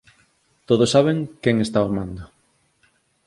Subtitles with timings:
[0.69, 2.23] Todos saben quen está ao mando.